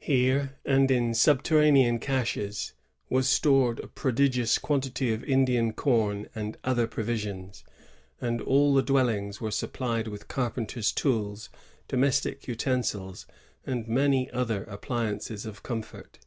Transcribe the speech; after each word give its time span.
Here, 0.00 0.58
and 0.66 0.90
in 0.90 1.14
subterranean 1.14 1.98
cetehes^ 1.98 2.72
was 3.08 3.26
stored 3.26 3.80
a 3.80 3.88
prodigious 3.88 4.58
quantity 4.58 5.14
of 5.14 5.24
Indian«eom 5.24 6.28
and 6.34 6.58
other 6.62 6.86
provisions; 6.86 7.64
and 8.20 8.42
all 8.42 8.74
the 8.74 8.82
dwellings 8.82 9.40
were 9.40 9.50
sup 9.50 9.72
plied 9.72 10.06
with 10.06 10.28
carpenters* 10.28 10.92
tools, 10.92 11.48
domestic 11.88 12.46
utensils, 12.46 13.24
and 13.64 13.88
many 13.88 14.30
other 14.30 14.64
appliances 14.64 15.46
of 15.46 15.62
comfort. 15.62 16.18